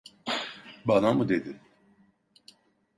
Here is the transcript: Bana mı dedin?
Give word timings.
Bana 0.85 1.13
mı 1.13 1.29
dedin? 1.29 1.59